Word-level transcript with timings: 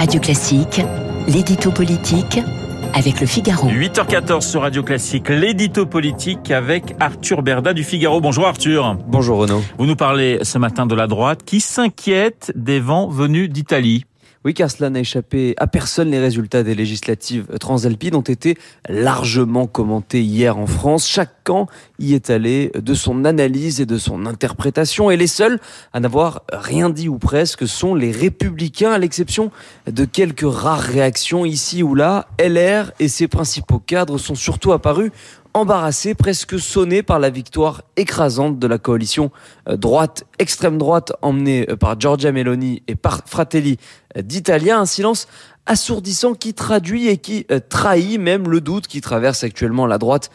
Radio 0.00 0.18
Classique, 0.18 0.80
l'édito 1.28 1.70
politique 1.70 2.40
avec 2.94 3.20
le 3.20 3.26
Figaro. 3.26 3.68
8h14 3.68 4.40
sur 4.40 4.62
Radio 4.62 4.82
Classique, 4.82 5.28
l'édito 5.28 5.84
politique 5.84 6.50
avec 6.50 6.94
Arthur 7.00 7.42
Berda 7.42 7.74
du 7.74 7.84
Figaro. 7.84 8.22
Bonjour 8.22 8.46
Arthur. 8.46 8.96
Bonjour 9.06 9.40
Renaud. 9.40 9.62
Vous 9.76 9.84
nous 9.84 9.96
parlez 9.96 10.38
ce 10.40 10.56
matin 10.56 10.86
de 10.86 10.94
la 10.94 11.06
droite 11.06 11.42
qui 11.44 11.60
s'inquiète 11.60 12.50
des 12.54 12.80
vents 12.80 13.08
venus 13.08 13.50
d'Italie. 13.50 14.06
Oui, 14.42 14.54
car 14.54 14.70
cela 14.70 14.88
n'a 14.88 15.00
échappé 15.00 15.54
à 15.58 15.66
personne. 15.66 16.10
Les 16.10 16.18
résultats 16.18 16.62
des 16.62 16.74
législatives 16.74 17.46
transalpines 17.58 18.14
ont 18.14 18.22
été 18.22 18.56
largement 18.88 19.66
commentés 19.66 20.22
hier 20.22 20.56
en 20.56 20.66
France. 20.66 21.06
Chaque 21.06 21.44
camp 21.44 21.66
y 21.98 22.14
est 22.14 22.30
allé 22.30 22.72
de 22.74 22.94
son 22.94 23.26
analyse 23.26 23.82
et 23.82 23.86
de 23.86 23.98
son 23.98 24.24
interprétation. 24.24 25.10
Et 25.10 25.18
les 25.18 25.26
seuls 25.26 25.60
à 25.92 26.00
n'avoir 26.00 26.44
rien 26.50 26.88
dit 26.88 27.10
ou 27.10 27.18
presque 27.18 27.68
sont 27.68 27.94
les 27.94 28.12
républicains, 28.12 28.92
à 28.92 28.98
l'exception 28.98 29.50
de 29.86 30.06
quelques 30.06 30.50
rares 30.50 30.80
réactions 30.80 31.44
ici 31.44 31.82
ou 31.82 31.94
là. 31.94 32.26
LR 32.38 32.92
et 32.98 33.08
ses 33.08 33.28
principaux 33.28 33.78
cadres 33.78 34.16
sont 34.16 34.34
surtout 34.34 34.72
apparus 34.72 35.10
embarrassés, 35.54 36.14
presque 36.14 36.58
sonnés 36.58 37.02
par 37.02 37.18
la 37.18 37.30
victoire 37.30 37.82
écrasante 37.96 38.58
de 38.58 38.66
la 38.66 38.78
coalition 38.78 39.30
euh, 39.68 39.76
droite, 39.76 40.24
extrême 40.38 40.78
droite, 40.78 41.12
emmenée 41.22 41.66
euh, 41.68 41.76
par 41.76 41.98
Giorgia 41.98 42.32
Meloni 42.32 42.82
et 42.88 42.94
par 42.94 43.22
Fratelli 43.26 43.78
euh, 44.16 44.22
d'Italia. 44.22 44.78
Un 44.78 44.86
silence 44.86 45.26
assourdissant 45.66 46.34
qui 46.34 46.54
traduit 46.54 47.08
et 47.08 47.18
qui 47.18 47.46
trahit 47.68 48.18
même 48.18 48.48
le 48.48 48.60
doute 48.60 48.88
qui 48.88 49.00
traverse 49.00 49.44
actuellement 49.44 49.86
la 49.86 49.98
droite 49.98 50.30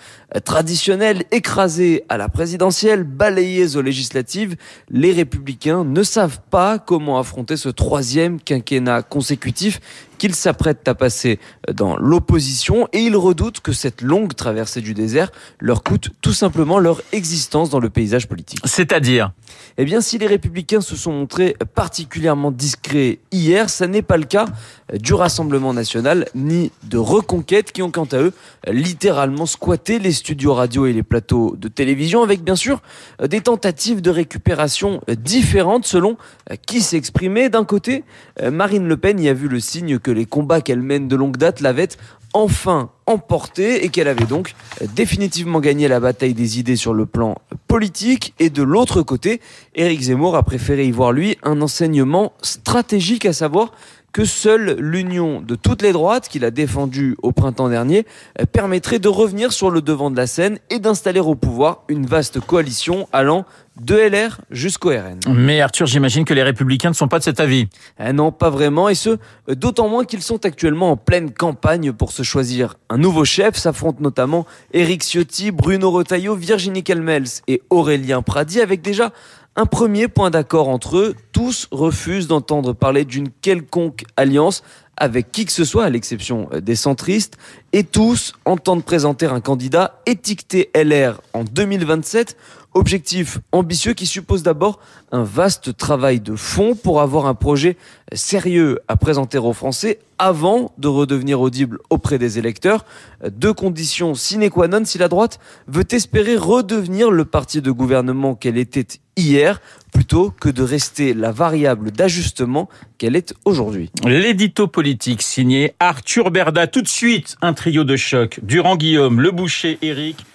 traditionnelle, 0.45 1.23
écrasée 1.31 2.05
à 2.07 2.17
la 2.17 2.29
présidentielle, 2.29 3.03
balayée 3.03 3.75
aux 3.75 3.81
législatives. 3.81 4.55
Les 4.89 5.11
républicains 5.11 5.83
ne 5.83 6.03
savent 6.03 6.39
pas 6.52 6.79
comment 6.79 7.19
affronter 7.19 7.57
ce 7.57 7.67
troisième 7.67 8.39
quinquennat 8.39 9.02
consécutif 9.02 9.81
qu'ils 10.17 10.35
s'apprêtent 10.35 10.88
à 10.88 10.95
passer 10.95 11.39
dans 11.71 11.95
l'opposition 11.97 12.88
et 12.94 12.99
ils 12.99 13.16
redoutent 13.16 13.59
que 13.59 13.73
cette 13.73 14.02
longue 14.02 14.33
traversée 14.35 14.81
du 14.81 14.94
désert 14.94 15.31
leur 15.59 15.83
coûte 15.83 16.09
tout 16.22 16.33
simplement 16.33 16.80
leur 16.80 17.02
existence 17.11 17.69
dans 17.69 17.80
le 17.80 17.89
paysage 17.89 18.27
politique. 18.27 18.59
C'est-à-dire? 18.66 19.31
Eh 19.77 19.85
bien, 19.85 20.02
si 20.02 20.17
les 20.17 20.27
républicains 20.27 20.81
se 20.81 20.95
sont 20.95 21.11
montrés 21.11 21.55
particulièrement 21.73 22.52
discrets 22.52 23.19
hier, 23.31 23.69
ça 23.69 23.88
n'est 23.88 24.02
pas 24.02 24.17
le 24.17 24.23
cas 24.23 24.45
du 24.94 25.13
Rassemblement 25.13 25.73
national 25.73 26.27
ni 26.33 26.72
de 26.83 26.97
Reconquête 26.97 27.72
qui 27.72 27.81
ont 27.81 27.91
quant 27.91 28.05
à 28.05 28.17
eux 28.17 28.33
littéralement 28.67 29.45
squatté 29.45 30.00
les 30.00 30.11
studios 30.11 30.53
radio 30.53 30.85
et 30.85 30.94
les 30.94 31.03
plateaux 31.03 31.55
de 31.57 31.67
télévision 31.67 32.23
avec 32.23 32.44
bien 32.44 32.55
sûr 32.55 32.81
des 33.22 33.41
tentatives 33.41 34.02
de 34.02 34.09
récupération 34.09 35.02
différentes 35.17 35.85
selon 35.85 36.17
qui 36.66 36.81
s'exprimait. 36.81 37.50
D'un 37.50 37.66
côté, 37.66 38.03
Marine 38.41 38.88
Le 38.88 38.97
Pen 38.97 39.19
y 39.19 39.29
a 39.29 39.33
vu 39.33 39.47
le 39.47 39.59
signe 39.59 40.00
que 40.06 40.11
les 40.11 40.28
combats 40.28 40.61
qu'elle 40.61 40.84
mène 40.84 41.08
de 41.08 41.16
longue 41.16 41.36
date 41.36 41.61
l'avaient 41.61 41.89
enfin 42.34 42.92
emporté 43.08 43.84
et 43.84 43.89
qu'elle 43.89 44.08
avait 44.08 44.25
donc 44.25 44.53
définitivement 44.94 45.59
gagné 45.59 45.88
la 45.88 46.00
bataille 46.00 46.36
des 46.36 46.59
idées 46.59 46.75
sur 46.75 46.94
le 46.94 47.08
plan 47.08 47.38
politique. 47.67 48.36
Et 48.38 48.52
de 48.52 48.62
l'autre 48.62 49.02
côté, 49.02 49.42
Éric 49.73 50.02
Zemmour 50.02 50.36
a 50.36 50.44
préféré 50.44 50.86
y 50.86 50.92
voir 50.92 51.12
lui 51.12 51.39
un 51.42 51.59
enseignement 51.59 52.34
stratégique, 52.44 53.25
à 53.25 53.34
savoir 53.34 53.72
que 54.16 54.23
seule 54.23 54.77
l'union 54.80 55.41
de 55.41 55.55
toutes 55.55 55.81
les 55.81 55.91
droites 55.91 56.30
qu'il 56.30 56.45
a 56.45 56.52
défendue 56.52 57.17
au 57.21 57.33
printemps 57.33 57.67
dernier 57.67 58.05
permettrait 58.53 58.97
de 58.97 59.09
revenir 59.09 59.52
sur 59.52 59.69
le 59.69 59.81
devant 59.81 60.09
de 60.09 60.16
la 60.16 60.25
scène 60.25 60.57
et 60.69 60.80
d'installer 60.80 61.19
au 61.19 61.35
pouvoir 61.35 61.83
une 61.89 62.05
vaste 62.05 62.39
coalition 62.39 63.09
allant 63.11 63.44
de 63.81 63.94
LR 63.94 64.39
jusqu'au 64.52 64.91
RN. 64.91 65.19
Mais 65.27 65.59
Arthur, 65.59 65.85
j'imagine 65.85 66.23
que 66.23 66.33
les 66.33 66.44
républicains 66.44 66.88
ne 66.88 66.95
sont 66.95 67.09
pas 67.09 67.19
de 67.19 67.25
cet 67.25 67.41
avis. 67.41 67.67
Eh 67.99 68.13
non, 68.13 68.31
pas 68.31 68.49
vraiment, 68.49 68.88
et 68.88 68.95
ce, 68.95 69.17
d'autant 69.49 69.89
moins 69.89 70.05
qu'ils 70.05 70.22
sont 70.22 70.45
actuellement 70.45 70.91
en 70.91 70.95
pleine 70.95 71.31
campagne 71.31 71.91
pour 71.91 72.13
se 72.13 72.23
choisir 72.23 72.75
un 72.89 72.97
nouveau 72.97 73.25
chef. 73.25 73.57
S'affrontent 73.57 74.00
notamment 74.00 74.45
Éric 74.72 75.03
Ciotti, 75.03 75.51
Bruno 75.51 75.91
Retailleau, 75.91 76.35
Virginie 76.35 76.84
Calmels 76.84 77.41
et 77.50 77.61
Aurélien 77.69 78.22
Pradi, 78.22 78.61
avec 78.61 78.81
déjà 78.81 79.11
un 79.55 79.66
premier 79.66 80.07
point 80.07 80.29
d'accord 80.29 80.67
entre 80.67 80.97
eux. 80.97 81.16
Tous 81.31 81.67
refusent 81.71 82.27
d'entendre 82.27 82.73
parler 82.73 83.05
d'une 83.05 83.29
quelconque 83.29 84.03
alliance 84.17 84.63
avec 84.97 85.31
qui 85.31 85.45
que 85.45 85.51
ce 85.51 85.66
soit, 85.66 85.83
à 85.83 85.89
l'exception 85.89 86.49
des 86.61 86.75
centristes, 86.75 87.38
et 87.73 87.83
tous 87.83 88.33
entendent 88.45 88.85
présenter 88.85 89.25
un 89.25 89.41
candidat 89.41 90.01
étiqueté 90.05 90.71
LR 90.73 91.21
en 91.33 91.43
2027 91.43 92.38
Objectif 92.78 93.40
ambitieux 93.53 93.94
qui 93.94 94.06
suppose 94.06 94.44
d'abord 94.44 94.81
un 95.13 95.24
vaste 95.24 95.78
travail 95.78 96.19
de 96.19 96.36
fond 96.36 96.75
pour 96.75 97.00
avoir 97.00 97.25
un 97.25 97.34
projet 97.34 97.78
sérieux 98.12 98.80
à 98.90 98.97
présenter 98.97 99.38
aux 99.38 99.53
Français 99.53 100.00
avant 100.18 100.74
de 100.78 100.90
redevenir 100.90 101.40
audible 101.40 101.80
auprès 101.90 102.19
des 102.19 102.38
électeurs. 102.38 102.84
Deux 103.31 103.53
conditions 103.53 104.14
sine 104.14 104.50
qua 104.50 104.68
non 104.68 104.84
si 104.84 104.97
la 104.97 105.08
droite 105.08 105.40
veut 105.68 105.85
espérer 105.90 106.35
redevenir 106.35 107.12
le 107.12 107.24
parti 107.24 107.62
de 107.62 107.72
gouvernement 107.72 108.35
qu'elle 108.35 108.58
était 108.58 109.00
hier 109.16 109.62
plutôt 109.94 110.31
que 110.31 110.50
de 110.50 110.62
rester 110.62 111.14
la 111.14 111.31
variable 111.31 111.91
d'ajustement 111.91 112.68
qu'elle 112.97 113.16
est 113.16 113.34
aujourd'hui. 113.46 113.90
L'édito 114.03 114.68
politique 114.68 115.22
signé 115.22 115.74
Arthur 115.80 116.30
Berda. 116.30 116.68
Tout 116.68 116.81
de 116.81 116.90
suite, 116.90 117.38
un 117.41 117.53
trio 117.53 117.85
de 117.85 117.96
choc. 117.96 118.41
Durand 118.44 118.75
Guillaume, 118.75 119.22
Le 119.22 119.31
Boucher, 119.31 119.78
Eric. 119.81 120.25